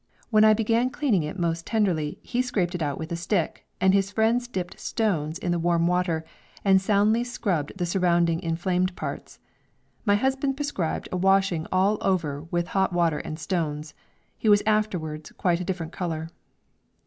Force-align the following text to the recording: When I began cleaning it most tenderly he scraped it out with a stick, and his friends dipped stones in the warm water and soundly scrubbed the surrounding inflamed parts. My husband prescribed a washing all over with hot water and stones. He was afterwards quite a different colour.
When 0.31 0.43
I 0.43 0.55
began 0.55 0.89
cleaning 0.89 1.21
it 1.21 1.37
most 1.37 1.67
tenderly 1.67 2.17
he 2.23 2.41
scraped 2.41 2.73
it 2.73 2.81
out 2.81 2.97
with 2.97 3.11
a 3.11 3.15
stick, 3.15 3.67
and 3.79 3.93
his 3.93 4.09
friends 4.09 4.47
dipped 4.47 4.79
stones 4.79 5.37
in 5.37 5.51
the 5.51 5.59
warm 5.59 5.85
water 5.85 6.25
and 6.65 6.81
soundly 6.81 7.23
scrubbed 7.23 7.73
the 7.77 7.85
surrounding 7.85 8.39
inflamed 8.41 8.95
parts. 8.95 9.37
My 10.03 10.15
husband 10.15 10.55
prescribed 10.55 11.07
a 11.11 11.17
washing 11.17 11.67
all 11.71 11.99
over 12.01 12.41
with 12.49 12.69
hot 12.69 12.91
water 12.91 13.19
and 13.19 13.37
stones. 13.37 13.93
He 14.39 14.49
was 14.49 14.63
afterwards 14.65 15.31
quite 15.33 15.59
a 15.59 15.63
different 15.63 15.91
colour. 15.93 16.29